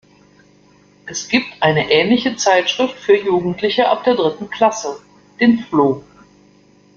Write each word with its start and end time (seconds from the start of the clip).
Es 1.05 1.27
gibt 1.27 1.45
eine 1.61 1.91
ähnliche 1.91 2.35
Zeitschrift 2.35 2.95
für 2.97 3.15
Jugendliche 3.19 3.87
ab 3.87 4.03
der 4.03 4.15
dritten 4.15 4.49
Klasse, 4.49 4.99
den 5.39 5.59
"floh! 5.59 6.01